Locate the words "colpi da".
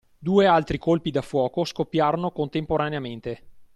0.79-1.21